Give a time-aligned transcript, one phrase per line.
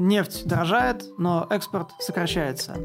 [0.00, 2.76] Нефть дорожает, но экспорт сокращается.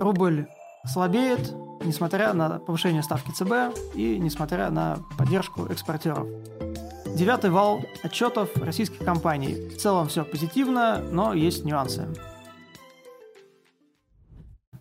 [0.00, 0.46] Рубль
[0.86, 1.52] слабеет,
[1.84, 6.26] несмотря на повышение ставки ЦБ и несмотря на поддержку экспортеров.
[7.14, 9.68] Девятый вал отчетов российских компаний.
[9.68, 12.08] В целом все позитивно, но есть нюансы.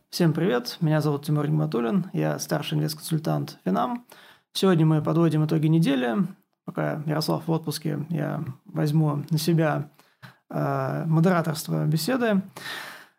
[0.09, 4.05] Всем привет, меня зовут Тимур Нигматуллин, я старший инвест-консультант Финам.
[4.53, 6.15] Сегодня мы подводим итоги недели.
[6.63, 9.89] Пока Ярослав в отпуске, я возьму на себя
[10.53, 12.41] э, модераторство беседы.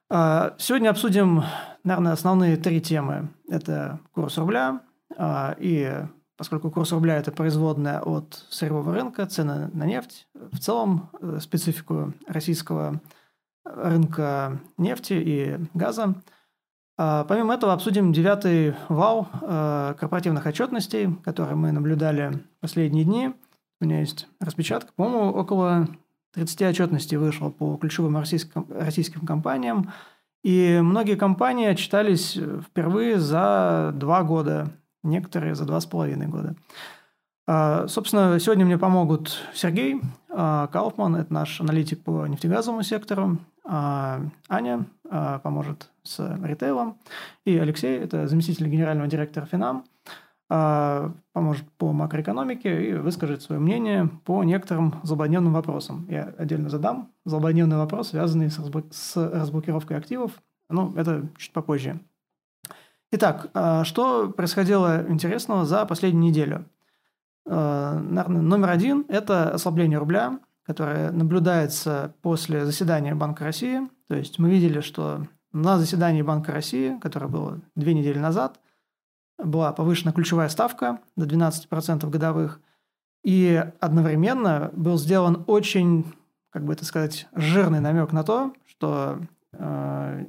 [0.08, 1.42] Э, сегодня обсудим,
[1.82, 3.28] наверное, основные три темы.
[3.48, 4.80] Это курс рубля,
[5.16, 5.92] э, и
[6.36, 11.10] поскольку курс рубля– это производная от сырьевого рынка, цены на нефть, в целом
[11.40, 13.00] специфику российского
[13.64, 16.14] рынка нефти и газа–
[16.96, 19.26] помимо этого обсудим девятый вал
[19.98, 23.34] корпоративных отчетностей, которые мы наблюдали последние дни.
[23.80, 24.92] У меня есть распечатка.
[24.94, 25.88] По-моему, около
[26.34, 29.92] 30 отчетностей вышло по ключевым российским, российским компаниям.
[30.42, 34.70] И многие компании отчитались впервые за два года,
[35.02, 36.54] некоторые за два с половиной года.
[37.46, 44.84] А, собственно, сегодня мне помогут Сергей а, Кауфман, это наш аналитик по нефтегазовому сектору, Аня
[45.42, 46.98] поможет с ритейлом.
[47.46, 50.10] И Алексей, это заместитель генерального директора Финам, а,
[50.48, 56.06] поможет по макроэкономике и выскажет свое мнение по некоторым злободневным вопросам.
[56.08, 58.84] Я отдельно задам злободневный вопрос, связанный с, разбл...
[58.90, 60.32] с разблокировкой активов.
[60.68, 62.00] Ну, это чуть попозже.
[63.12, 66.66] Итак, а, что происходило интересного за последнюю неделю?
[67.46, 73.88] А, наверное, номер один– это ослабление рубля, которое наблюдается после заседания Банка России.
[74.08, 78.60] То есть мы видели, что на заседании Банка России, которое было две недели назад,
[79.38, 82.60] была повышена ключевая ставка до 12% годовых,
[83.22, 86.12] и одновременно был сделан очень,
[86.50, 89.18] как бы это сказать, жирный намек на то, что
[89.52, 90.26] э,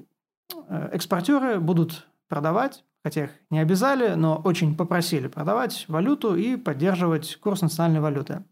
[0.92, 7.62] экспортеры будут продавать, хотя их не обязали, но очень попросили продавать валюту и поддерживать курс
[7.62, 8.44] национальной валюты.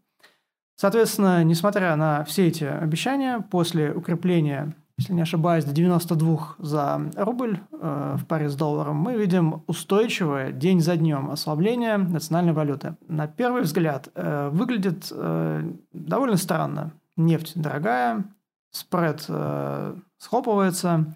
[0.76, 7.58] Соответственно, несмотря на все эти обещания, после укрепления если не ошибаюсь, до 92 за рубль
[7.72, 12.96] э, в паре с долларом, мы видим устойчивое день за днем ослабление национальной валюты.
[13.08, 16.92] На первый взгляд э, выглядит э, довольно странно.
[17.16, 18.24] Нефть дорогая,
[18.70, 21.06] спред э, схлопывается,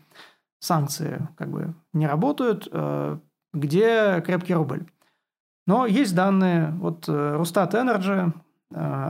[0.58, 3.18] санкции как бы не работают, э,
[3.52, 4.86] где крепкий рубль.
[5.66, 8.32] Но есть данные, вот э, Rystad Energy,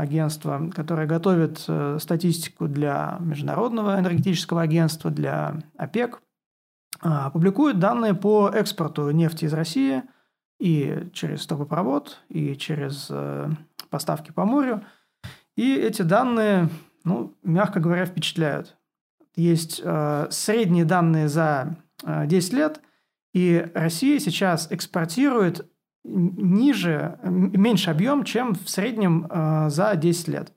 [0.00, 6.22] агентство, которое готовит э, статистику для Международного энергетического агентства, для ОПЕК,
[7.00, 10.02] а, публикует данные по экспорту нефти из России
[10.60, 13.50] и через трубопровод, и через э,
[13.90, 14.84] поставки по морю.
[15.56, 16.68] И эти данные,
[17.04, 18.76] ну, мягко говоря, впечатляют.
[19.34, 19.76] Есть
[20.30, 22.80] средние данные за 10 лет,
[23.32, 25.68] и Россия сейчас экспортирует
[26.08, 30.52] ниже, меньше объем, чем в среднем э, за 10 лет.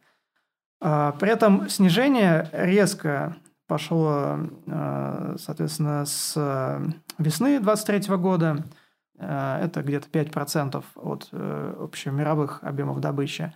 [0.81, 3.35] Э, при этом снижение резко
[3.67, 6.35] пошло, э, соответственно, с
[7.17, 8.63] весны 2023 года.
[9.17, 13.53] Это где-то 5% от общемировых объемов добычи.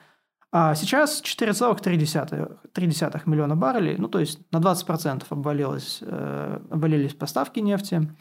[0.52, 8.16] А сейчас 4,3 миллиона баррелей, ну то есть на 20% обвалилось, обвалились поставки нефти.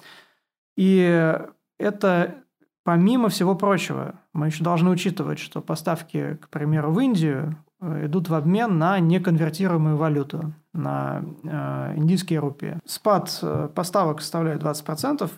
[0.78, 1.38] И
[1.78, 2.44] это
[2.84, 8.28] Помимо всего прочего, мы еще должны учитывать, что поставки, к примеру, в Индию э, идут
[8.28, 12.78] в обмен на неконвертируемую валюту, на э, индийские рупии.
[12.84, 15.30] Спад э, поставок составляет 20%.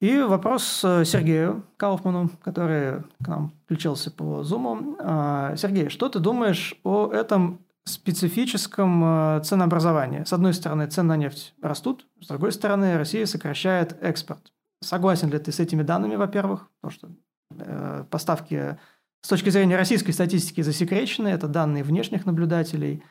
[0.00, 5.56] И вопрос Сергею Кауфману, который к нам включился по Zoom.
[5.56, 10.24] Сергей, что ты думаешь о этом специфическом ценообразовании?
[10.24, 14.52] С одной стороны, цены на нефть растут, с другой стороны, Россия сокращает экспорт.
[14.82, 16.68] Согласен ли ты с этими данными, во-первых?
[16.80, 17.10] Потому что
[17.58, 18.78] э, поставки
[19.22, 23.02] с точки зрения российской статистики засекречены, это данные внешних наблюдателей.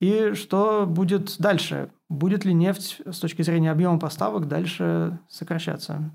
[0.00, 1.90] И что будет дальше?
[2.08, 6.12] Будет ли нефть с точки зрения объема поставок дальше сокращаться?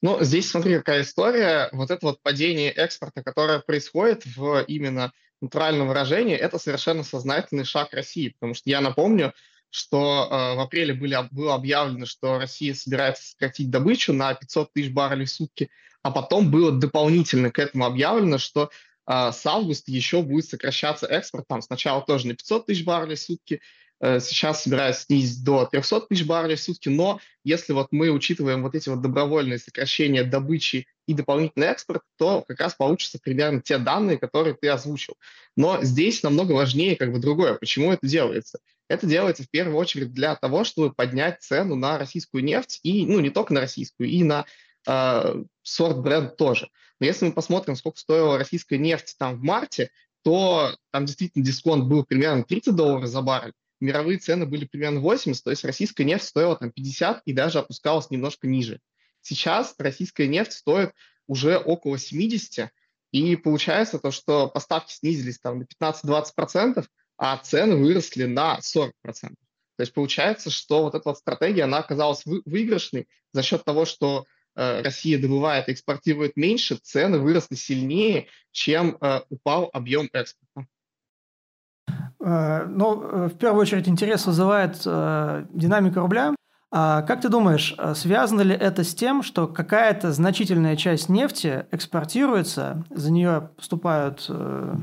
[0.00, 1.68] Ну, здесь смотри, какая история.
[1.72, 7.92] Вот это вот падение экспорта, которое происходит в именно натуральном выражении, это совершенно сознательный шаг
[7.92, 8.30] России.
[8.38, 9.34] Потому что я напомню,
[9.72, 14.92] что э, в апреле были, было объявлено, что Россия собирается сократить добычу на 500 тысяч
[14.92, 15.70] баррелей в сутки,
[16.02, 18.70] а потом было дополнительно к этому объявлено, что
[19.06, 23.20] э, с августа еще будет сокращаться экспорт, там сначала тоже на 500 тысяч баррелей в
[23.20, 23.62] сутки,
[24.00, 28.62] э, сейчас собираются снизить до 300 тысяч баррелей в сутки, но если вот мы учитываем
[28.62, 33.78] вот эти вот добровольные сокращения добычи и дополнительный экспорт, то как раз получится примерно те
[33.78, 35.16] данные, которые ты озвучил.
[35.56, 37.54] Но здесь намного важнее как бы другое.
[37.54, 38.58] Почему это делается?
[38.88, 43.20] Это делается в первую очередь для того, чтобы поднять цену на российскую нефть, и, ну,
[43.20, 44.44] не только на российскую, и на
[44.86, 46.68] э, сорт-бренд тоже.
[47.00, 49.90] Но если мы посмотрим, сколько стоила российская нефть там в марте,
[50.22, 55.42] то там действительно дисконт был примерно 30 долларов за баррель, мировые цены были примерно 80,
[55.42, 58.80] то есть российская нефть стоила там 50 и даже опускалась немножко ниже.
[59.20, 60.92] Сейчас российская нефть стоит
[61.26, 62.70] уже около 70,
[63.12, 66.84] и получается то, что поставки снизились там на 15-20%,
[67.22, 68.90] а цены выросли на 40%.
[69.04, 69.36] То
[69.78, 74.26] есть получается, что вот эта вот стратегия, она оказалась вы, выигрышной за счет того, что
[74.56, 80.66] э, Россия добывает и экспортирует меньше, цены выросли сильнее, чем э, упал объем экспорта.
[82.18, 86.34] Э, ну, э, в первую очередь интерес вызывает э, динамика рубля.
[86.74, 91.66] А как ты думаешь, э, связано ли это с тем, что какая-то значительная часть нефти
[91.70, 94.74] экспортируется, за нее поступают, э,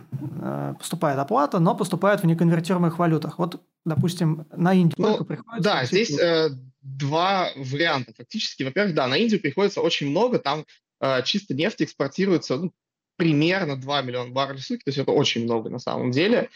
[0.41, 3.39] э, поступает оплата, но поступает в неконвертируемых валютах?
[3.39, 5.63] Вот, допустим, на Индию ну, приходится...
[5.63, 6.49] Да, здесь э,
[6.83, 8.61] два варианта фактически.
[8.61, 10.65] Во-первых, да, на Индию приходится очень много, там
[11.01, 12.71] э, чисто нефть экспортируется ну,
[13.15, 16.49] примерно 2 миллиона баррелей в сутки, то есть это очень много на самом деле.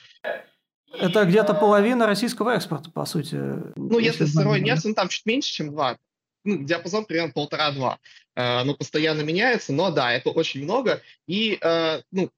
[0.94, 3.36] Это где-то половина российского экспорта, по сути.
[3.76, 5.98] Ну, если, сырой нефть, ну, там чуть меньше, чем 2.
[6.46, 8.00] Ну, диапазон примерно полтора-два.
[8.36, 11.02] Э, оно постоянно меняется, но да, это очень много.
[11.26, 12.30] И, э, ну,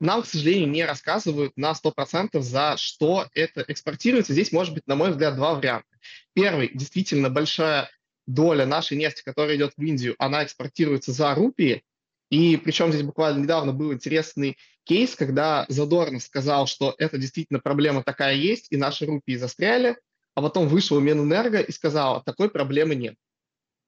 [0.00, 4.32] нам, к сожалению, не рассказывают на 100% за что это экспортируется.
[4.32, 5.86] Здесь может быть, на мой взгляд, два варианта.
[6.32, 7.90] Первый, действительно большая
[8.26, 11.82] доля нашей нефти, которая идет в Индию, она экспортируется за рупии,
[12.30, 18.02] и причем здесь буквально недавно был интересный кейс, когда Задорнов сказал, что это действительно проблема
[18.02, 19.96] такая есть, и наши рупии застряли,
[20.34, 23.16] а потом вышел Минэнерго и сказал, такой проблемы нет.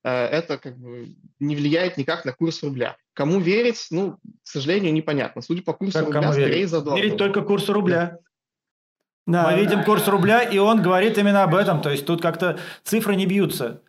[0.05, 2.97] Э, это как бы не влияет никак на курс рубля.
[3.15, 5.43] Кому верить, ну, к сожалению, непонятно.
[5.43, 6.69] Судя по курсу как рубля, скорее верить?
[6.69, 7.01] Задорнов.
[7.03, 8.19] Верить только курсу рубля.
[9.27, 9.51] Да.
[9.51, 11.81] Мы видим курс рубля, и он говорит именно об этом.
[11.81, 13.83] То есть тут как-то цифры не бьются.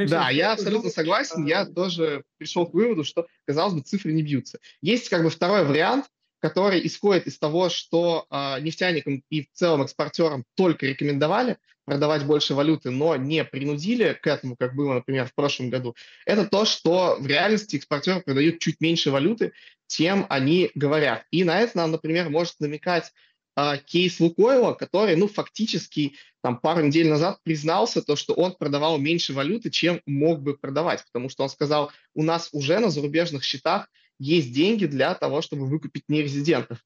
[0.00, 1.46] Алексей, да, я абсолютно согласен.
[1.46, 4.58] Я тоже пришел к выводу, что, казалось бы, цифры не бьются.
[4.82, 6.06] Есть как бы второй вариант,
[6.40, 11.56] который исходит из того, что э, нефтяникам и в целом экспортерам только рекомендовали
[11.86, 15.94] продавать больше валюты, но не принудили к этому, как было, например, в прошлом году,
[16.26, 19.52] это то, что в реальности экспортеры продают чуть меньше валюты,
[19.86, 21.24] чем они говорят.
[21.30, 23.12] И на это нам, например, может намекать
[23.56, 28.98] э, кейс Лукойла, который, ну, фактически там пару недель назад признался то, что он продавал
[28.98, 33.42] меньше валюты, чем мог бы продавать, потому что он сказал, у нас уже на зарубежных
[33.42, 33.88] счетах
[34.18, 36.78] есть деньги для того, чтобы выкупить нерезидентов.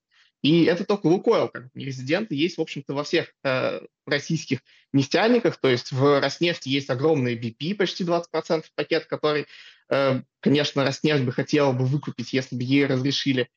[0.43, 4.61] И это только Лукойл, как нерезиденты есть, в общем-то, во всех э, российских
[4.93, 9.47] нефтяниках, то есть в Роснефти есть огромный BP, почти 20% пакет, который,
[9.91, 13.51] э, конечно, Роснефть бы хотела бы выкупить, если бы ей разрешили.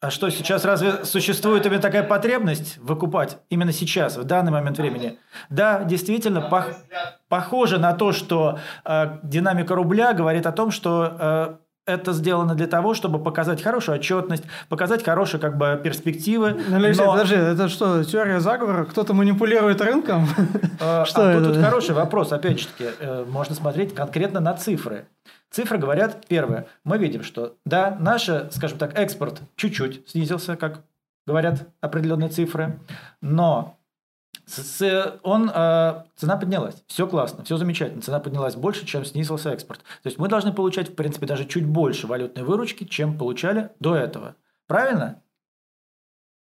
[0.00, 5.18] А что, сейчас разве существует именно такая потребность выкупать именно сейчас, в данный момент времени?
[5.50, 6.64] Да, действительно, пох
[7.28, 12.66] похоже на то, что э, динамика рубля говорит о том, что э, это сделано для
[12.66, 16.58] того, чтобы показать хорошую отчетность, показать хорошие как бы перспективы.
[16.68, 17.12] Ну, Алексей, но...
[17.12, 18.86] подожди, это что, теория заговора?
[18.86, 20.26] Кто-то манипулирует рынком?
[20.80, 21.52] Э, что а это?
[21.52, 25.08] Тут хороший вопрос, опять же таки, э, можно смотреть конкретно на цифры.
[25.50, 30.84] Цифры говорят, первое, мы видим, что да, наш, скажем так, экспорт чуть-чуть снизился, как
[31.26, 32.78] говорят определенные цифры,
[33.20, 33.76] но
[35.22, 39.80] он, э, цена поднялась, все классно, все замечательно, цена поднялась больше, чем снизился экспорт.
[40.02, 43.94] То есть мы должны получать, в принципе, даже чуть больше валютной выручки, чем получали до
[43.94, 44.36] этого.
[44.66, 45.22] Правильно?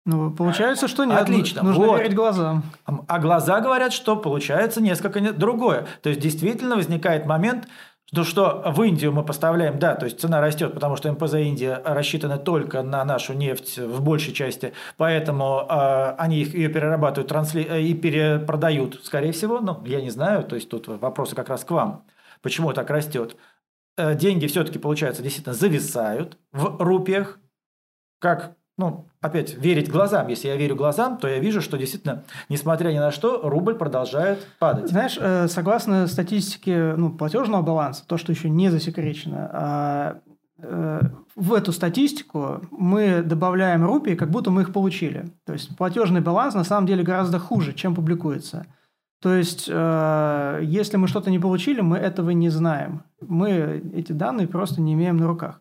[0.05, 1.19] Ну, получается, что нет.
[1.19, 1.61] Отлично.
[1.61, 1.99] Нужно вот.
[1.99, 2.63] верить глазам.
[2.85, 5.85] А глаза говорят, что получается несколько другое.
[6.01, 7.67] То есть действительно возникает момент,
[8.11, 11.81] ну что в Индию мы поставляем, да, то есть цена растет, потому что МПЗ Индия
[11.85, 17.63] рассчитана только на нашу нефть в большей части, поэтому э, они ее перерабатывают трансли...
[17.69, 19.59] Э, и перепродают, скорее всего.
[19.59, 22.05] Ну, я не знаю, то есть тут вопросы как раз к вам.
[22.41, 23.35] Почему так растет?
[23.97, 27.39] Э, деньги все-таки, получается, действительно зависают в рупиях,
[28.19, 30.29] как ну, опять, верить глазам.
[30.29, 34.47] Если я верю глазам, то я вижу, что действительно, несмотря ни на что, рубль продолжает
[34.57, 34.89] падать.
[34.89, 40.19] Знаешь, э, согласно статистике ну, платежного баланса, то, что еще не засекречено, а,
[40.59, 41.01] э,
[41.35, 45.25] в эту статистику мы добавляем рупии, как будто мы их получили.
[45.45, 48.65] То есть платежный баланс на самом деле гораздо хуже, чем публикуется.
[49.21, 53.03] То есть, э, если мы что-то не получили, мы этого не знаем.
[53.19, 55.59] Мы эти данные просто не имеем на руках.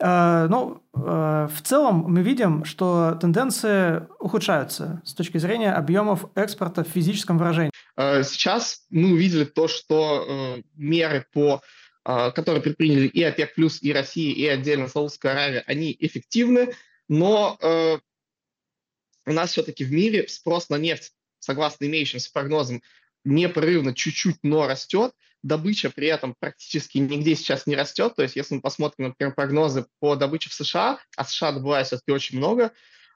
[0.00, 6.84] Э, ну, э, в целом мы видим, что тенденции ухудшаются с точки зрения объемов экспорта
[6.84, 7.72] в физическом выражении.
[7.96, 11.62] Э, сейчас мы увидели то, что меры по
[12.04, 13.52] которые предприняли и ОПЕК+,
[13.82, 16.72] и Россия, и отдельно Саудовская Аравия, они эффективны,
[17.06, 17.58] но
[19.26, 22.80] у нас все-таки в мире спрос на нефть, согласно имеющимся прогнозам,
[23.24, 25.12] непрерывно чуть-чуть, но растет.
[25.42, 28.14] Добыча при этом практически нигде сейчас не растет.
[28.16, 32.12] То есть если мы посмотрим, например, прогнозы по добыче в США, а США добывает все-таки
[32.12, 32.72] очень много,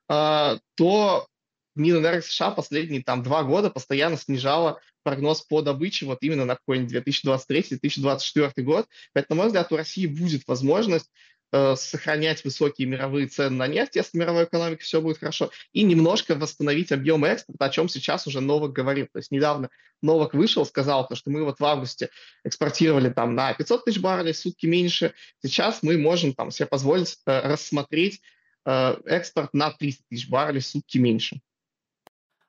[0.08, 1.26] а, то
[1.74, 6.94] Минэнерго США последние там два года постоянно снижала прогноз по добыче вот именно на какой-нибудь
[7.08, 8.86] 2023-2024 год.
[9.12, 11.10] Поэтому, на мой взгляд, у России будет возможность
[11.52, 16.92] сохранять высокие мировые цены на нефть, если мировой экономике все будет хорошо, и немножко восстановить
[16.92, 19.06] объемы экспорта, о чем сейчас уже Новак говорил.
[19.12, 19.68] То есть недавно
[20.02, 22.10] Новак вышел, сказал, что мы вот в августе
[22.44, 27.40] экспортировали там на 500 тысяч баррелей сутки меньше, сейчас мы можем там себе позволить э,
[27.48, 28.20] рассмотреть
[28.64, 31.40] э, экспорт на 300 тысяч баррелей сутки меньше.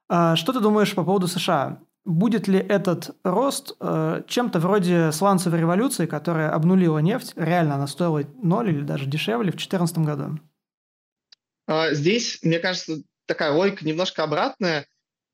[0.09, 1.79] А что ты думаешь по поводу США?
[2.05, 7.31] Будет ли этот рост э, чем-то вроде сланцевой революции, которая обнулила нефть?
[7.37, 10.39] Реально она стоила ноль или даже дешевле в 2014 году?
[11.65, 14.85] А, здесь, мне кажется, такая логика немножко обратная.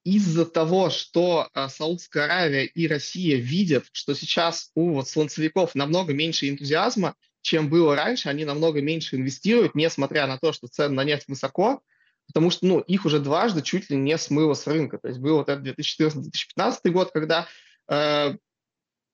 [0.03, 6.13] Из-за того, что а, Саудская Аравия и Россия видят, что сейчас у вот сланцевиков намного
[6.13, 11.03] меньше энтузиазма, чем было раньше, они намного меньше инвестируют, несмотря на то, что цены на
[11.03, 11.81] нефть высоко,
[12.29, 14.99] потому что ну, их уже дважды чуть ли не смыло с рынка.
[14.99, 17.47] То есть был вот этот 2014-2015 год, когда
[17.89, 18.35] э,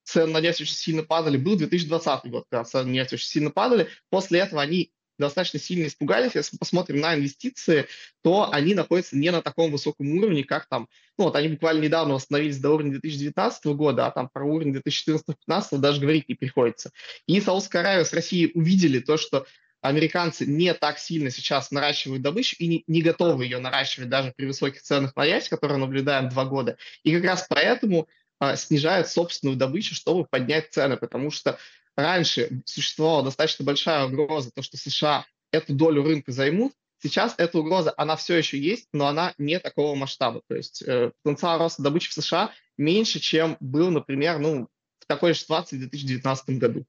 [0.04, 3.52] цены на нефть очень сильно падали, был 2020 год, когда цены на нефть очень сильно
[3.52, 3.88] падали.
[4.10, 6.36] После этого они достаточно сильно испугались.
[6.36, 7.88] Если мы посмотрим на инвестиции,
[8.22, 12.16] то они находятся не на таком высоком уровне, как там, ну вот они буквально недавно
[12.16, 16.92] восстановились до уровня 2019 года, а там про уровень 2014-2015 даже говорить не приходится.
[17.28, 19.46] И Саудская Аравия с Россией увидели то, что
[19.88, 24.46] американцы не так сильно сейчас наращивают добычу и не, не готовы ее наращивать даже при
[24.46, 26.78] высоких ценах на нефть, которые наблюдаем два года.
[27.04, 28.08] И как раз поэтому
[28.40, 31.58] а, снижают собственную добычу, чтобы поднять цены, потому что
[31.96, 36.74] раньше существовала достаточно большая угроза, то, что США эту долю рынка займут.
[37.02, 40.42] Сейчас эта угроза, она все еще есть, но она не такого масштаба.
[40.48, 44.68] То есть э, потенциал роста добычи в США меньше, чем был, например, ну,
[45.00, 46.86] в такой же ситуации в 2019 году.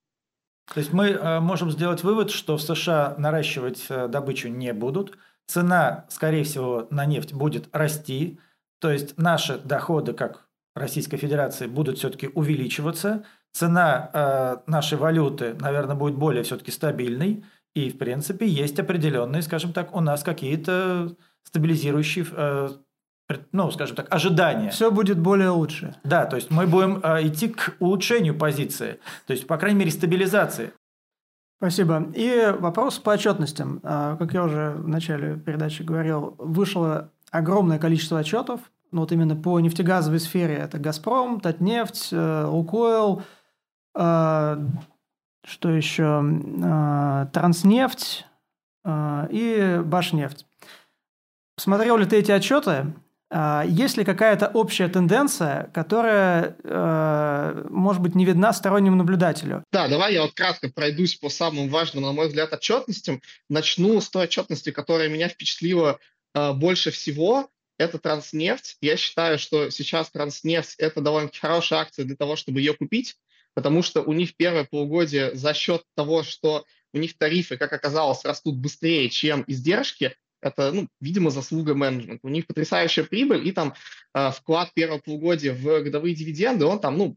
[0.72, 5.16] То есть мы э, можем сделать вывод, что в США наращивать э, добычу не будут,
[5.46, 8.40] цена, скорее всего, на нефть будет расти,
[8.80, 15.94] то есть наши доходы, как Российской Федерации, будут все-таки увеличиваться, цена э, нашей валюты, наверное,
[15.94, 17.44] будет более все-таки стабильной,
[17.74, 22.24] и, в принципе, есть определенные, скажем так, у нас какие-то стабилизирующие
[23.52, 24.70] ну, скажем так, ожидания.
[24.70, 25.96] Все будет более лучше.
[26.04, 29.90] Да, то есть мы будем э, идти к улучшению позиции, то есть, по крайней мере,
[29.90, 30.72] стабилизации.
[31.58, 32.06] Спасибо.
[32.14, 33.80] И вопрос по отчетностям.
[33.82, 38.60] А, как я уже в начале передачи говорил, вышло огромное количество отчетов,
[38.92, 40.54] ну вот именно по нефтегазовой сфере.
[40.54, 43.22] Это «Газпром», «Татнефть», э, «Лукойл»,
[43.94, 44.66] э,
[45.44, 48.26] что еще, э, «Транснефть»
[49.30, 50.46] и «Башнефть».
[51.58, 52.94] Смотрел ли ты эти отчеты?
[53.28, 59.64] А, есть ли какая-то общая тенденция, которая, э, может быть, не видна стороннему наблюдателю?
[59.72, 63.20] Да, давай я вот кратко пройдусь по самым важным, на мой взгляд, отчетностям.
[63.48, 65.98] Начну с той отчетности, которая меня впечатлила
[66.34, 67.48] э, больше всего.
[67.78, 68.76] Это Транснефть.
[68.80, 73.16] Я считаю, что сейчас Транснефть– это довольно-таки хорошая акция для того, чтобы ее купить,
[73.54, 76.64] потому что у них первое полугодие за счет того, что
[76.94, 80.14] у них тарифы, как оказалось, растут быстрее, чем издержки,
[80.46, 82.26] это, ну, видимо, заслуга менеджмента.
[82.26, 83.74] У них потрясающая прибыль, и там
[84.14, 87.16] э, вклад первого полугодия в годовые дивиденды, он там, ну,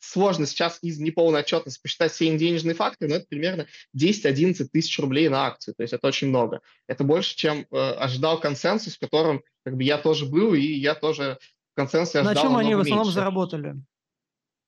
[0.00, 5.28] сложно сейчас из неполной отчетности посчитать все денежные факторы, но это примерно 10-11 тысяч рублей
[5.28, 6.60] на акцию, то есть это очень много.
[6.86, 10.94] Это больше, чем э, ожидал консенсус, в котором как бы я тоже был, и я
[10.94, 11.38] тоже
[11.72, 13.14] в консенсусе ожидал На чем они в основном меньше.
[13.14, 13.70] заработали?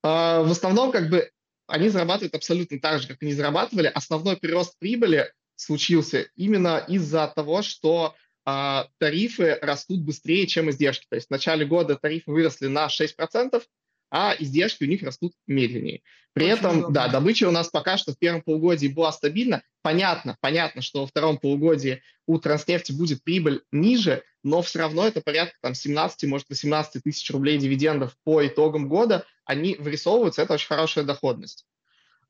[0.02, 1.30] Э, в основном как бы
[1.66, 3.86] они зарабатывают абсолютно так же, как они зарабатывали.
[3.86, 8.14] Основной прирост прибыли случился именно из-за того, что
[8.44, 11.06] а, тарифы растут быстрее, чем издержки.
[11.08, 13.62] То есть в начале года тарифы выросли на 6%,
[14.10, 16.02] а издержки у них растут медленнее.
[16.32, 16.94] При Очень этом, удобно.
[16.94, 19.62] да, добыча у нас пока что в первом полугодии была стабильна.
[19.82, 25.20] Понятно, понятно, что во втором полугодии у Транснефти будет прибыль ниже, но все равно это
[25.20, 30.68] порядка там 17, может 18 тысяч рублей дивидендов по итогам года, они вырисовываются, это очень
[30.68, 31.66] хорошая доходность.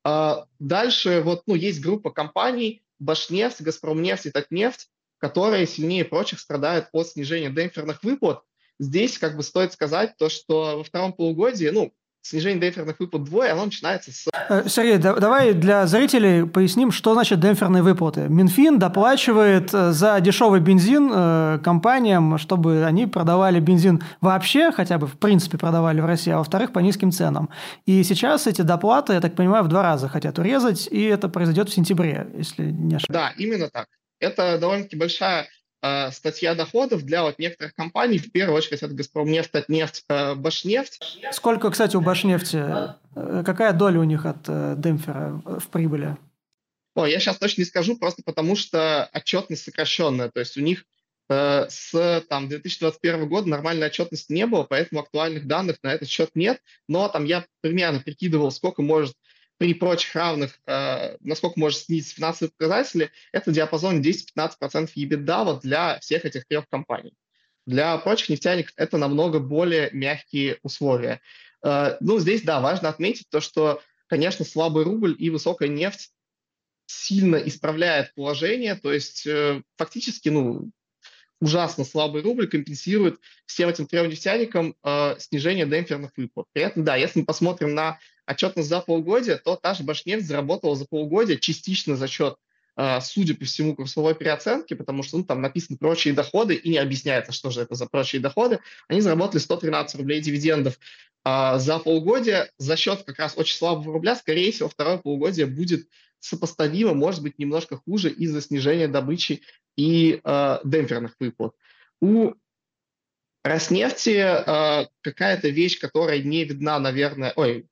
[0.03, 4.89] А дальше вот, ну, есть группа компаний, Башнефть, Газпромнефть и Татнефть,
[5.19, 8.43] которые сильнее прочих страдают от снижения демпферных выплат.
[8.79, 13.51] Здесь как бы стоит сказать то, что во втором полугодии, ну, снижение демпферных выплат двое,
[13.53, 14.27] оно начинается с...
[14.49, 18.29] Э, Сергей, да, давай для зрителей поясним, что значит демпферные выплаты.
[18.29, 25.07] Минфин доплачивает э, за дешевый бензин э, компаниям, чтобы они продавали бензин вообще, хотя бы
[25.07, 27.49] в принципе продавали в России, а во-вторых, по низким ценам.
[27.87, 31.69] И сейчас эти доплаты, я так понимаю, в два раза хотят урезать, и это произойдет
[31.69, 33.09] в сентябре, если не ошибаюсь.
[33.09, 33.87] Да, именно так.
[34.19, 35.49] Это довольно-таки большая
[35.83, 41.21] Э, статья доходов для вот некоторых компаний, в первую очередь это Газпромнефть, Татнефть, э, Башнефть.
[41.33, 42.63] Сколько, кстати, у Башнефти,
[43.17, 44.43] э, какая доля у них от
[44.79, 46.19] демпфера в прибыли?
[46.95, 50.85] О, я сейчас точно не скажу, просто потому что отчетность сокращенная, то есть у них
[51.31, 56.31] э, с там, 2021 года нормальной отчетности не было, поэтому актуальных данных на этот счет
[56.35, 59.15] нет, но там я примерно прикидывал, сколько может
[59.61, 65.99] при прочих равных, э, насколько может снизить финансовые показатели, это диапазон 10-15% EBITDA вот для
[66.01, 67.13] всех этих трех компаний.
[67.67, 71.21] Для прочих нефтяников это намного более мягкие условия.
[71.63, 76.11] Э, ну, здесь, да, важно отметить то, что, конечно, слабый рубль и высокая нефть
[76.87, 80.71] сильно исправляет положение, то есть э, фактически, ну,
[81.39, 86.47] ужасно слабый рубль компенсирует всем этим трем нефтяникам э, снижение демпферных выплат.
[86.53, 87.99] При этом, да, если мы посмотрим на
[88.31, 92.37] отчетность за полугодие, то та же Башнефть заработала за полугодие частично за счет,
[92.77, 96.79] э, судя по всему, курсовой переоценки, потому что ну, там написано прочие доходы и не
[96.79, 98.61] объясняется, что же это за прочие доходы.
[98.89, 100.79] Они заработали 113 рублей дивидендов
[101.25, 104.17] э, за полугодие за счет как раз очень слабого рубля.
[104.17, 105.89] Скорее всего, второе полугодие будет
[106.21, 109.43] сопоставимо, может быть, немножко хуже из-за снижения добычи
[109.77, 111.55] и э, демпферных выплат.
[112.01, 112.35] У
[113.43, 117.67] Роснефти э, какая-то вещь, которая не видна, наверное, ой,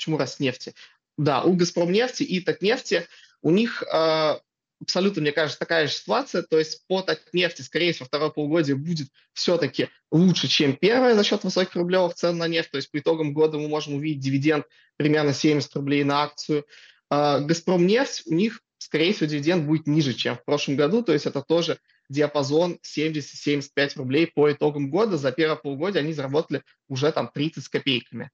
[0.00, 0.74] почему Роснефти?
[1.18, 3.06] Да, у Газпромнефти и Татнефти
[3.42, 4.38] у них э,
[4.80, 9.08] абсолютно, мне кажется, такая же ситуация, то есть по Татнефти, скорее всего, второе полугодие будет
[9.34, 13.34] все-таки лучше, чем первое за счет высоких рублевых цен на нефть, то есть по итогам
[13.34, 14.64] года мы можем увидеть дивиденд
[14.96, 16.64] примерно 70 рублей на акцию.
[17.10, 21.26] Э, Газпромнефть, у них скорее всего, дивиденд будет ниже, чем в прошлом году, то есть
[21.26, 21.78] это тоже
[22.08, 25.18] диапазон 70-75 рублей по итогам года.
[25.18, 28.30] За первое полугодие они заработали уже там 30 с копейками.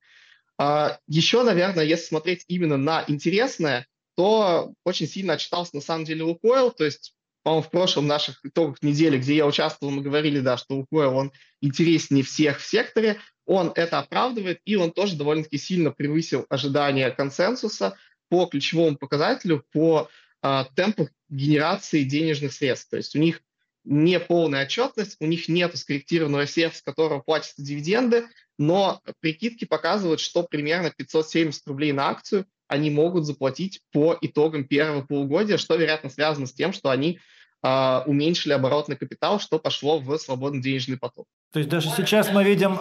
[0.57, 6.23] А, еще, наверное, если смотреть именно на интересное, то очень сильно отчитался на самом деле
[6.23, 10.57] Лукойл, то есть по-моему, в прошлом наших итогах недели, где я участвовал, мы говорили, да,
[10.57, 15.91] что Лукойл, он интереснее всех в секторе, он это оправдывает, и он тоже довольно-таки сильно
[15.91, 17.97] превысил ожидания консенсуса
[18.27, 20.09] по ключевому показателю, по
[20.41, 22.89] а, темпах генерации денежных средств.
[22.89, 23.41] То есть у них
[23.85, 30.19] не полная отчетность, у них нет скорректированного SEF, с которого платятся дивиденды, но прикидки показывают,
[30.19, 36.09] что примерно 570 рублей на акцию они могут заплатить по итогам первого полугодия, что, вероятно,
[36.09, 37.19] связано с тем, что они
[37.63, 41.27] э, уменьшили оборотный капитал, что пошло в свободный денежный поток.
[41.53, 42.77] То есть даже сейчас мы видим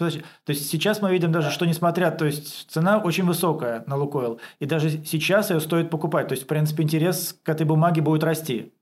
[0.00, 3.96] Подожди, то есть сейчас мы видим даже, что несмотря, то есть цена очень высокая на
[3.96, 6.28] Лукойл, и даже сейчас ее стоит покупать.
[6.28, 8.72] То есть, в принципе, интерес к этой бумаге будет расти.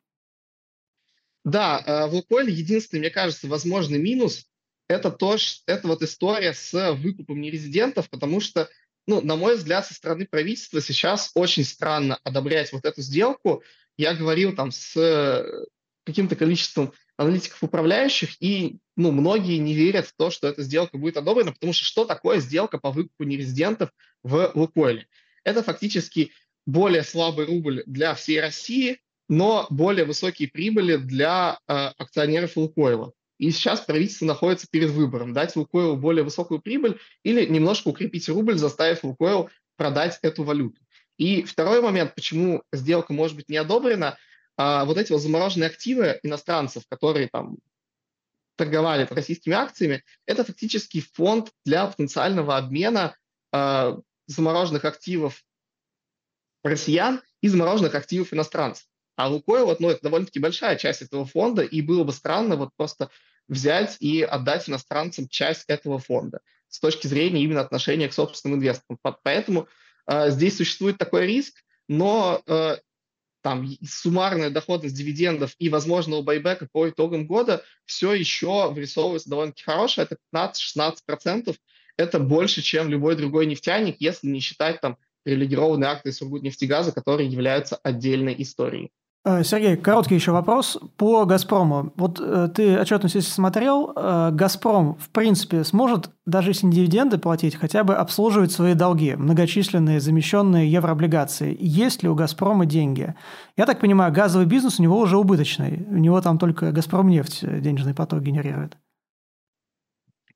[1.45, 4.47] Да, э, в Лукойле единственный, мне кажется, возможный минус–
[4.89, 8.69] это то, что это вот история с выкупом нерезидентов, потому что,
[9.07, 13.63] ну, на мой взгляд, со стороны правительства сейчас очень странно одобрять вот эту сделку.
[13.97, 15.67] Я говорил там с э,
[16.05, 21.17] каким-то количеством аналитиков управляющих, и ну, многие не верят в то, что эта сделка будет
[21.17, 23.91] одобрена, потому что что такое сделка по выкупу нерезидентов
[24.23, 25.07] в Лукойле?
[25.45, 26.33] Это фактически
[26.65, 33.13] более слабый рубль для всей России, но более высокие прибыли для э, акционеров Лукойла.
[33.39, 38.59] И сейчас правительство находится перед выбором, дать Лукойлу более высокую прибыль или немножко укрепить рубль,
[38.59, 40.81] заставив Лукойл продать эту валюту.
[41.17, 44.19] И второй момент, почему сделка может быть не одобрена–
[44.59, 47.59] а вот эти вот замороженные активы иностранцев, которые там
[48.57, 53.17] торговали российскими акциями, это фактически фонд для потенциального обмена
[53.53, 53.97] э,
[54.27, 55.45] замороженных активов
[56.65, 58.85] россиян и замороженных активов иностранцев.
[59.19, 62.71] А Лукойл, вот, ну, это довольно-таки большая часть этого фонда, и было бы странно вот
[62.77, 63.11] просто
[63.49, 69.01] взять и отдать иностранцам часть этого фонда с точки зрения именно отношения к собственным инвесторам.
[69.25, 69.67] Поэтому
[70.07, 72.77] э, здесь существует такой риск, но э,
[73.43, 80.07] там суммарная доходность дивидендов и возможного байбека по итогам года все еще вырисовывается довольно-таки хорошая,
[80.07, 81.57] это 15-16%,
[81.97, 87.75] это больше, чем любой другой нефтяник, если не считать там привилегированные акты Сургутнефтегаза, которые являются
[87.83, 88.93] отдельной историей.
[89.29, 91.93] Э, Сергей, короткий еще вопрос по «Газпрому».
[91.97, 97.19] Вот э, ты отчетность если смотрел, э, «Газпром» в принципе сможет, даже если не дивиденды
[97.19, 101.55] платить, хотя бы обслуживать свои долги, многочисленные замещенные еврооблигации.
[101.61, 103.15] Есть ли у «Газпрома» деньги?
[103.59, 105.85] Я так понимаю, газовый бизнес у него уже убыточный.
[105.91, 108.79] У него там только «Газпромнефть» денежный поток генерирует.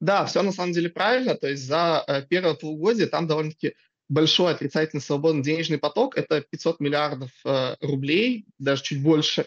[0.00, 1.34] Да, все на самом деле правильно.
[1.34, 3.72] То есть за э, первое полугодие там довольно-таки
[4.08, 6.16] большой отрицательный свободный денежный поток.
[6.16, 9.46] Это 500 миллиардов э, рублей, даже чуть больше.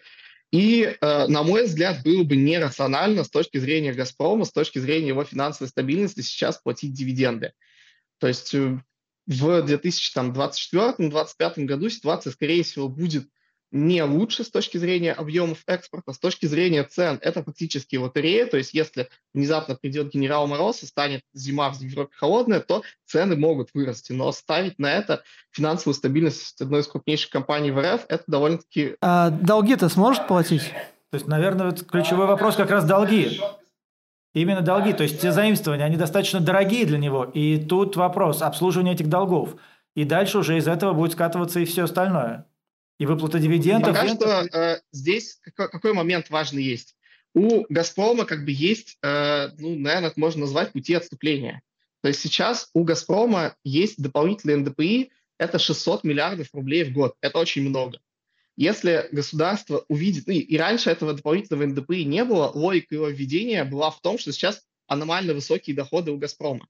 [0.52, 5.10] И, э, на мой взгляд, было бы нерационально с точки зрения «Газпрома», с точки зрения
[5.10, 7.54] его финансовой стабильности сейчас платить дивиденды.
[8.20, 8.80] То есть э,
[9.28, 13.28] в 2024-2025 году ситуация, скорее всего, будет
[13.76, 18.56] не лучше с точки зрения объемов экспорта, с точки зрения цен это фактически лотерея, то
[18.56, 23.72] есть если внезапно придет генерал Мороз и станет зима в Европе холодная, то цены могут
[23.74, 28.96] вырасти, но ставить на это финансовую стабильность одной из крупнейших компаний в РФ, это довольно-таки...
[29.02, 30.70] А долги-то сможет платить?
[31.12, 33.42] То есть, наверное, ключевой вопрос как раз долги.
[34.34, 37.26] Именно долги, то есть те заимствования, они достаточно дорогие для него.
[37.26, 39.56] И тут вопрос обслуживания этих долгов.
[39.96, 42.46] И дальше уже из этого будет скатываться и все остальное.
[42.98, 43.94] И выплата дивидендов.
[43.94, 46.96] Пока что э, здесь какой, какой момент важный есть.
[47.34, 51.62] У «Газпрома» как бы есть, э, ну, наверное, это можно назвать пути отступления.
[52.02, 57.16] То есть сейчас у «Газпрома» есть дополнительные НДПИ, это 600 миллиардов рублей в год.
[57.20, 58.00] Это очень много.
[58.56, 63.92] Если государство увидит, ну и раньше этого дополнительного НДПИ не было, логика его введения была
[63.92, 66.68] в том, что сейчас аномально высокие доходы у «Газпрома».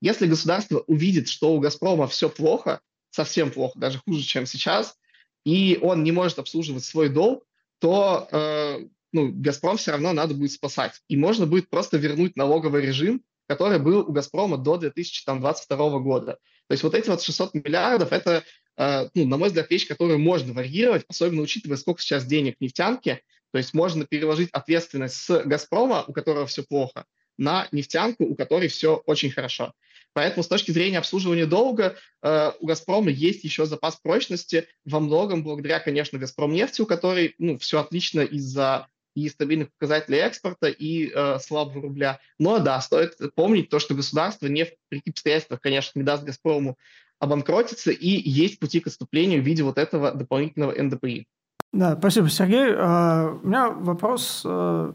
[0.00, 4.96] Если государство увидит, что у «Газпрома» все плохо, совсем плохо, даже хуже, чем сейчас,
[5.46, 7.44] и он не может обслуживать свой долг,
[7.78, 8.80] то э,
[9.12, 11.00] ну, «Газпром» все равно надо будет спасать.
[11.08, 16.38] И можно будет просто вернуть налоговый режим, который был у «Газпрома» до 2022 года.
[16.68, 18.44] То есть вот эти вот 600 миллиардов– это
[18.76, 22.60] Э, ну, на мой взгляд, вещь, которую можно варьировать, особенно учитывая, сколько сейчас денег в
[22.60, 23.22] нефтянке.
[23.52, 27.04] То есть можно переложить ответственность с «Газпрома», у которого все плохо,
[27.38, 29.72] на нефтянку, у которой все очень хорошо.
[30.16, 35.44] Поэтому с точки зрения обслуживания долга э, у «Газпрома» есть еще запас прочности, во многом
[35.44, 41.38] благодаря, конечно, «Газпромнефти», у которой ну, все отлично из-за и стабильных показателей экспорта, и э,
[41.38, 42.18] слабого рубля.
[42.38, 46.78] Но да, стоит помнить то, что государство не в таких обстоятельствах, конечно, не даст «Газпрому»
[47.18, 51.26] обанкротиться, и есть пути к отступлению в виде вот этого дополнительного НДПИ.
[51.74, 52.70] Да, спасибо, Сергей.
[52.72, 54.94] Uh, у меня вопрос uh,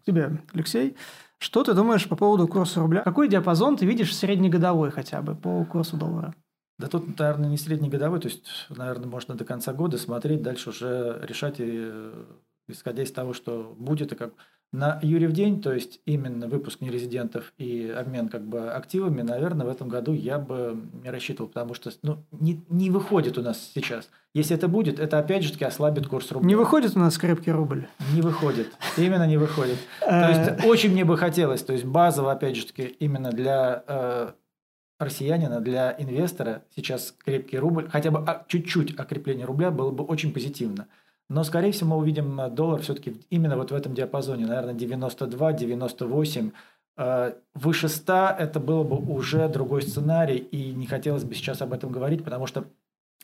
[0.00, 0.96] к тебе, Алексей.
[1.38, 3.02] Что ты думаешь по поводу курса рубля?
[3.02, 6.34] Какой диапазон ты видишь среднегодовой хотя бы по курсу доллара?
[6.78, 11.20] Да тут, наверное, не среднегодовой, то есть, наверное, можно до конца года смотреть, дальше уже
[11.22, 11.90] решать, и,
[12.68, 14.34] исходя из того, что будет и как
[14.72, 19.70] на Юрьев день, то есть именно выпуск нерезидентов и обмен как бы активами, наверное, в
[19.70, 24.10] этом году я бы не рассчитывал, потому что ну, не, не выходит у нас сейчас.
[24.34, 26.46] Если это будет, это опять же таки ослабит курс рубля.
[26.46, 27.88] Не выходит у нас крепкий рубль?
[28.14, 28.68] Не выходит.
[28.98, 29.78] Именно не выходит.
[30.00, 34.32] То есть очень мне бы хотелось, то есть базово, опять же таки, именно для э,
[34.98, 40.32] россиянина, для инвестора сейчас крепкий рубль, хотя бы а, чуть-чуть окрепление рубля было бы очень
[40.32, 40.88] позитивно.
[41.28, 45.52] Но, скорее всего, мы увидим э, доллар все-таки именно вот в этом диапазоне, наверное, 92,
[45.52, 46.50] 98.
[46.96, 51.74] Э, выше 100 это было бы уже другой сценарий, и не хотелось бы сейчас об
[51.74, 52.64] этом говорить, потому что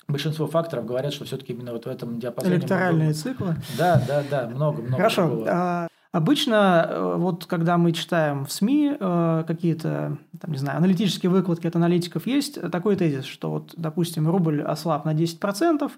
[0.06, 2.56] большинство факторов говорят, что все-таки именно вот в этом диапазоне...
[2.56, 3.14] Электоральные много...
[3.14, 3.56] циклы?
[3.78, 4.96] Да, да, да, много-много.
[4.96, 5.44] Хорошо.
[5.48, 8.98] А, обычно, э, вот когда мы читаем в СМИ
[9.46, 14.60] какие-то, там, не знаю, аналитические выкладки от аналитиков, есть такой тезис, что вот, допустим, рубль
[14.60, 15.90] ослаб на 10%,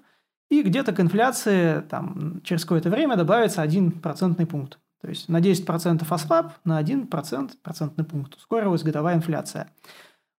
[0.49, 4.79] и где-то к инфляции там, через какое-то время добавится 1 процентный пункт.
[5.01, 9.69] То есть на 10% ослаб, на 1% процентный пункт ускорилась годовая инфляция.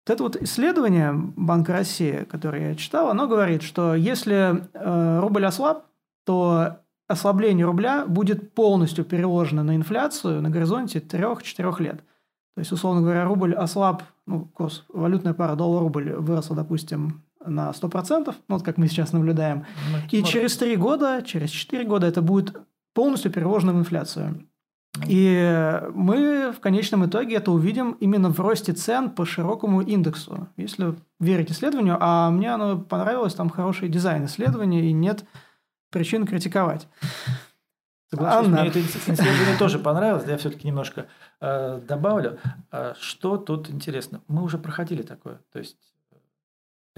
[0.07, 5.44] Вот это вот исследование Банка России, которое я читал, оно говорит, что если э, рубль
[5.44, 5.87] ослаб,
[6.25, 12.05] то ослабление рубля будет полностью переложено на инфляцию на горизонте 3-4 лет.
[12.55, 18.27] То есть, условно говоря, рубль ослаб, ну, курс, валютная пара доллар-рубль выросла, допустим, на 100%,
[18.27, 19.67] ну, вот как мы сейчас наблюдаем.
[19.93, 22.57] Ну, и через 3 года, через 4 года это будет
[22.95, 24.49] полностью переложено в инфляцию.
[25.07, 30.95] И мы в конечном итоге это увидим именно в росте цен по широкому индексу, если
[31.21, 31.97] верить исследованию.
[32.01, 35.25] А мне оно понравилось, там хороший дизайн исследования, и нет
[35.91, 36.89] причин критиковать.
[38.11, 38.61] Соглашусь, Анна.
[38.61, 41.07] мне это исследование тоже понравилось, я все-таки немножко
[41.41, 42.39] э, добавлю.
[42.71, 44.23] А что тут интересно?
[44.29, 45.41] Мы уже проходили такое.
[45.53, 45.77] То есть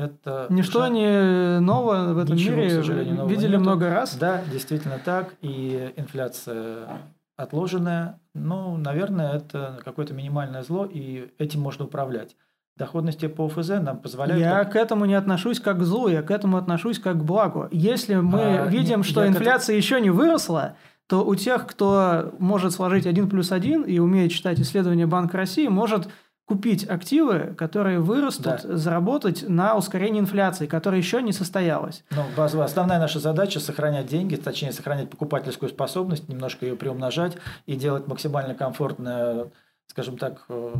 [0.00, 0.90] это Ничто уже...
[0.90, 2.68] не новое в этом Ничего, мире.
[2.68, 3.60] К сожалению, Видели нету.
[3.60, 4.16] много раз.
[4.16, 5.34] Да, действительно так.
[5.42, 6.88] И инфляция
[7.36, 8.20] отложенная.
[8.34, 12.36] Ну, наверное, это какое-то минимальное зло, и этим можно управлять.
[12.76, 14.40] Доходности по ОФЗ нам позволяют...
[14.40, 17.68] Я к этому не отношусь как к злу, я к этому отношусь как к благу.
[17.70, 19.76] Если мы а, видим, не, что инфляция этому...
[19.76, 24.60] еще не выросла, то у тех, кто может сложить 1 плюс 1 и умеет читать
[24.60, 26.08] исследования Банка России, может
[26.50, 28.76] купить активы, которые вырастут, да.
[28.76, 32.02] заработать на ускорении инфляции, которая еще не состоялась.
[32.10, 37.36] Ну, базовая, основная наша задача– сохранять деньги, точнее, сохранять покупательскую способность, немножко ее приумножать
[37.66, 39.46] и делать максимально комфортное
[39.90, 40.72] скажем так, э,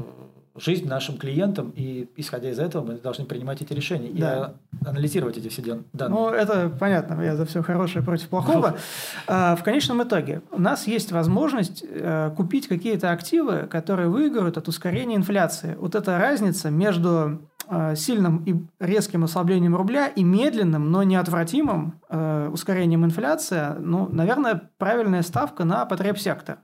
[0.54, 4.54] жизнь нашим клиентам, и исходя из этого мы должны принимать эти решения да.
[4.82, 6.20] и анализировать эти все данные.
[6.20, 8.76] Ну, это понятно, я за все хорошее против плохого.
[9.26, 14.68] А, в конечном итоге у нас есть возможность э, купить какие-то активы, которые выиграют от
[14.68, 15.76] ускорения инфляции.
[15.78, 22.00] Вот эта разница между э, сильным и резким ослаблением рубля и медленным, но неотвратимым
[22.52, 26.58] ускорением инфляции, ну, наверное, правильная ставка на потребсектор.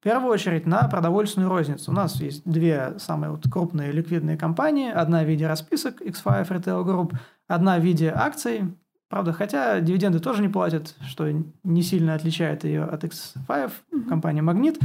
[0.00, 1.90] В первую очередь на продовольственную розницу.
[1.90, 4.92] У нас есть две самые вот крупные ликвидные компании.
[4.92, 7.16] Одна в виде расписок X5 Retail Group,
[7.48, 8.76] одна в виде акций.
[9.08, 11.26] Правда, хотя дивиденды тоже не платят, что
[11.64, 13.72] не сильно отличает ее от X5,
[14.08, 14.78] компания «Магнит».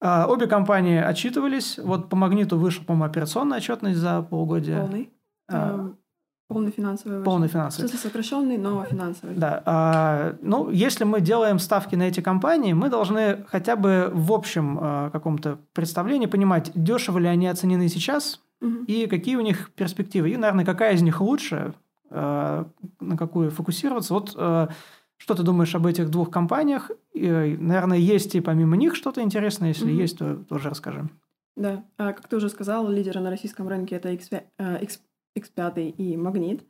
[0.00, 1.78] А, обе компании отчитывались.
[1.78, 4.78] Вот по «Магниту» вышел, по-моему, операционная отчетность за полугодие.
[4.78, 5.12] Полный.
[5.50, 5.92] А,
[6.52, 7.22] Полный финансовый.
[7.22, 7.88] Полный финансовый.
[7.88, 9.34] В сокращенный, но финансовый.
[9.36, 9.62] Да.
[9.64, 14.78] А, ну, если мы делаем ставки на эти компании, мы должны хотя бы в общем
[14.80, 18.84] а, каком-то представлении понимать, дешево ли они оценены сейчас угу.
[18.86, 20.30] и какие у них перспективы.
[20.30, 21.74] И, наверное, какая из них лучше,
[22.10, 22.66] а,
[23.00, 24.14] на какую фокусироваться.
[24.14, 24.68] Вот а,
[25.16, 26.90] что ты думаешь об этих двух компаниях?
[27.12, 29.68] И, наверное, есть и помимо них что-то интересное.
[29.68, 30.00] Если угу.
[30.00, 31.08] есть, то тоже расскажи.
[31.56, 34.30] Да, а, как ты уже сказал, лидеры на российском рынке это X,
[34.80, 35.00] X,
[35.36, 36.64] X5 и Магнит.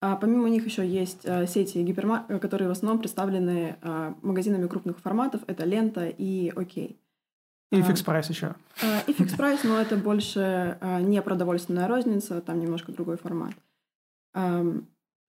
[0.00, 2.24] А помимо них еще есть а, сети гипермар...
[2.40, 5.42] которые в основном представлены а, магазинами крупных форматов.
[5.46, 6.98] Это Лента и Окей.
[7.72, 8.54] И Fix Price еще.
[8.82, 13.54] А, и Fix Price, но это больше а, не продовольственная розница, там немножко другой формат.
[14.34, 14.62] А,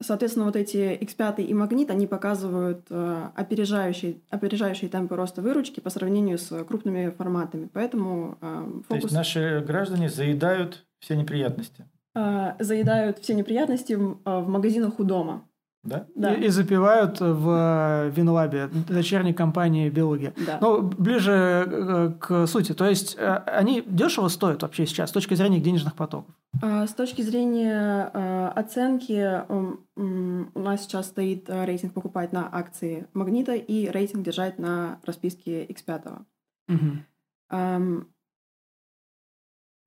[0.01, 5.89] соответственно, вот эти X5 и Магнит, они показывают а, опережающие, опережающие темпы роста выручки по
[5.89, 7.69] сравнению с крупными форматами.
[7.71, 8.87] Поэтому а, фокус...
[8.87, 11.85] То есть наши граждане заедают все неприятности.
[12.15, 15.43] А, заедают все неприятности в, а, в магазинах у дома.
[15.83, 16.05] Да?
[16.15, 16.33] да.
[16.33, 20.31] И, и запивают в Винлабе, дочерней компании Белуги.
[20.45, 20.57] Да.
[20.61, 21.31] Ну, ближе
[21.67, 22.73] э, к сути.
[22.73, 26.33] То есть, э, они дешево стоят вообще сейчас с точки зрения денежных потоков?
[26.61, 28.05] А, с точки зрения
[28.55, 35.65] оценки у нас сейчас стоит рейтинг покупать на акции Магнита и рейтинг держать на расписке
[35.65, 36.21] X5.
[36.69, 38.05] Угу.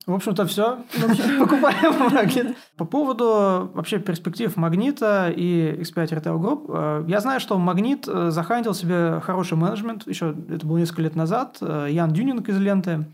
[0.07, 0.85] В общем-то, все.
[1.37, 2.55] Покупаем магнит.
[2.77, 6.65] По поводу вообще перспектив магнита и X5 Retail Group.
[6.69, 10.07] Э, я знаю, что магнит э, захантил себе хороший менеджмент.
[10.07, 11.57] Еще это было несколько лет назад.
[11.59, 13.05] Э, Ян Дюнинг из ленты.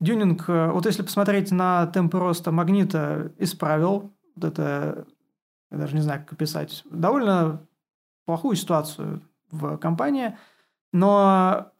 [0.00, 5.06] Дюнинг, вот если посмотреть на темпы роста магнита, исправил вот это,
[5.70, 7.60] я даже не знаю, как описать, довольно
[8.26, 10.36] плохую ситуацию в компании.
[10.92, 11.70] Но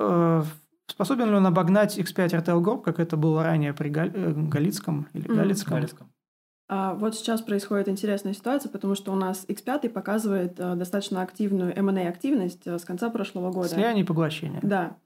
[0.86, 4.06] Способен ли он обогнать X5 RTL Group, как это было ранее при Гал...
[4.06, 5.74] Э, Галицком или Галицком?
[5.74, 6.10] Галицком.
[6.68, 11.76] А, вот сейчас происходит интересная ситуация, потому что у нас X5 показывает а, достаточно активную
[11.76, 13.68] M&A активность а, с конца прошлого года.
[13.68, 14.60] Слияние и поглощение.
[14.62, 14.96] Да.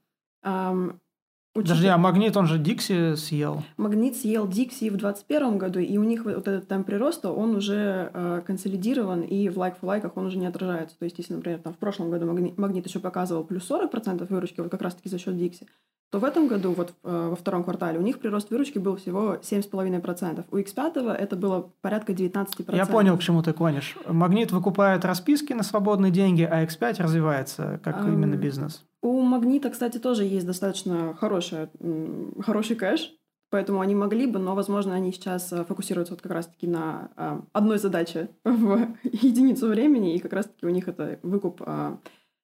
[1.55, 1.63] Учитывая...
[1.63, 3.63] Подожди, а Магнит, он же Дикси съел?
[3.77, 8.11] Магнит съел Дикси в 2021 году, и у них вот этот темп прироста, он уже
[8.13, 10.97] э, консолидирован, и в лайк-фу-лайках он уже не отражается.
[10.99, 14.61] То есть, если, например, там в прошлом году Магнит, Магнит еще показывал плюс 40% выручки,
[14.61, 15.65] вот как раз-таки за счет Дикси,
[16.11, 19.35] то в этом году, вот э, во втором квартале, у них прирост выручки был всего
[19.35, 20.45] 7,5%.
[20.51, 22.75] У X5 это было порядка 19%.
[22.75, 23.95] Я понял, к чему ты клонишь.
[24.07, 28.85] Магнит выкупает расписки на свободные деньги, а X5 развивается как um, именно бизнес.
[29.01, 31.69] У Магнита, кстати, тоже есть достаточно хороший,
[32.41, 33.13] хороший кэш,
[33.49, 37.45] поэтому они могли бы, но, возможно, они сейчас э, фокусируются вот как раз-таки на а,
[37.53, 41.99] одной задаче в единицу времени, и как раз-таки у них это выкуп, а,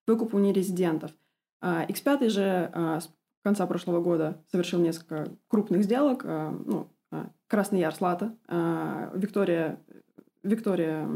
[0.07, 1.11] выкуп у нерезидентов.
[1.61, 3.09] А, X5 же с
[3.43, 6.23] конца прошлого года совершил несколько крупных сделок.
[6.23, 6.89] Ну,
[7.47, 8.35] Красный Яр Слата,
[9.13, 9.79] Виктория,
[10.41, 11.07] Виктория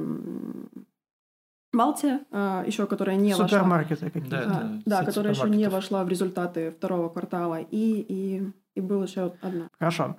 [1.80, 3.48] Малтия, а, еще которая не вошла...
[3.48, 4.48] Супермаркеты какие-то.
[4.86, 7.62] Да, да которая еще не вошла в результаты второго квартала.
[7.62, 9.70] И, и, и была еще одна.
[9.80, 10.18] Хорошо.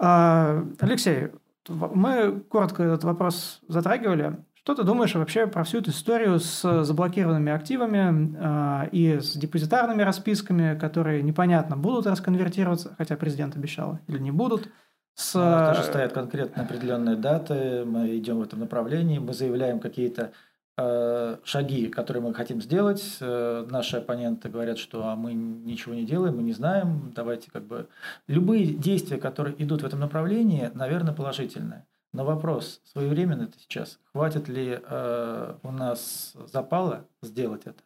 [0.00, 1.28] А, Алексей,
[1.68, 4.38] мы коротко этот вопрос затрагивали.
[4.54, 10.02] Что ты думаешь вообще про всю эту историю с заблокированными активами э, и с депозитарными
[10.02, 14.70] расписками, которые непонятно будут расконвертироваться, хотя президент обещал, или не будут?
[15.14, 15.34] С...
[15.34, 20.22] У нас тоже стоят конкретно определенные даты, мы идем в этом направлении, мы заявляем какие-то
[20.22, 20.28] Э,
[20.76, 23.18] шаги, которые мы хотим сделать.
[23.20, 27.12] Э, наши оппоненты говорят, что а мы ничего не делаем, мы не знаем.
[27.14, 27.88] Давайте как бы
[28.26, 31.86] любые действия, которые идут в этом направлении, наверное, положительные.
[32.12, 33.98] Но вопрос своевременно это сейчас.
[34.12, 37.82] Хватит ли э, у нас запала сделать это?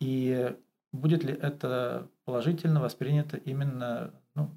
[0.00, 0.54] И
[0.92, 4.50] будет ли это положительно воспринято именно ну,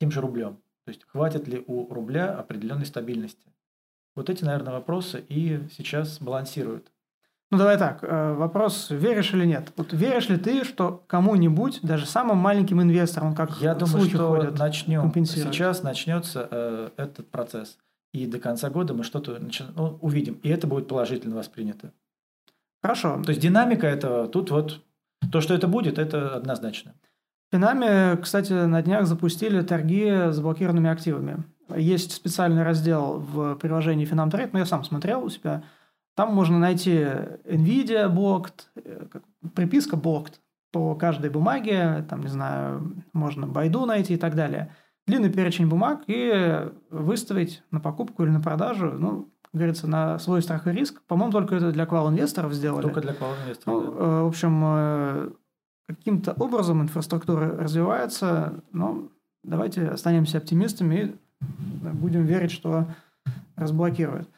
[0.00, 0.56] тем же рублем?
[0.84, 3.46] То есть хватит ли у рубля определенной стабильности?
[4.14, 6.90] Вот эти, наверное, вопросы и сейчас балансируют.
[7.50, 8.00] Ну, давай так.
[8.02, 9.72] э, Вопрос, веришь или нет?
[9.76, 14.58] Вот веришь ли ты, что кому-нибудь, даже самым маленьким инвесторам, как Я думаю, что ходят,
[14.58, 15.10] начнем.
[15.50, 17.78] Сейчас начнется э, этот процесс.
[18.12, 20.34] И до конца года мы что-то начи- ну, увидим.
[20.42, 21.92] И это будет положительно воспринято.
[22.82, 23.22] Хорошо.
[23.24, 24.80] То есть динамика этого, тут вот
[25.32, 26.94] то, что это будет, это однозначно.
[27.50, 31.44] В Финаме, кстати, на днях запустили торги с блокированными активами.
[31.74, 35.62] Есть специальный раздел в приложении Finam Trade, но я сам смотрел у себя.
[36.18, 36.94] Там можно найти
[37.44, 39.06] NVIDIA Blocked, э,
[39.54, 40.40] приписка Blocked
[40.72, 44.74] по каждой бумаге, там, не знаю, можно Байду найти и так далее.
[45.06, 50.42] Длинный перечень бумаг и выставить на покупку или на продажу, ну, как говорится, на свой
[50.42, 51.00] страх и риск.
[51.06, 52.82] По-моему, только это для квал-инвесторов сделали.
[52.82, 53.86] Только для клауд Ну, да.
[53.86, 55.30] э, в общем, э,
[55.86, 59.04] каким-то образом инфраструктура развивается, но
[59.44, 61.16] давайте останемся оптимистами и
[61.92, 62.88] будем верить, что
[63.54, 64.28] разблокируют.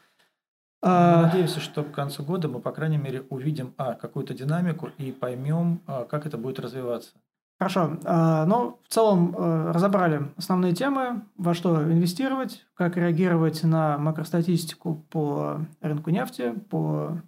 [0.83, 4.89] Мы А, надеемся, что к концу года мы, по крайней мере, увидим, а, какую-то динамику
[4.97, 7.11] и поймем, а, как это будет развиваться.
[7.59, 13.99] Хорошо, А, но в целом э, разобрали основные темы, во что инвестировать, как реагировать на
[13.99, 17.21] макростатистику по рынку нефти, по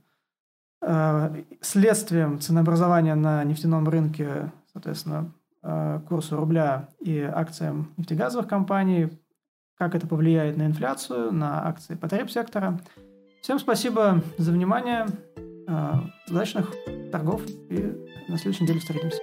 [0.82, 9.12] э, следствиям ценообразования на нефтяном рынке, соответственно, э, курсу рубля и акциям нефтегазовых компаний,
[9.78, 12.80] как это повлияет на инфляцию, на акции потребсектора.
[13.44, 15.06] Всем спасибо за внимание,
[15.68, 15.94] э,
[16.30, 16.74] удачных
[17.12, 17.94] торгов и
[18.30, 19.20] на следующей неделе встретимся.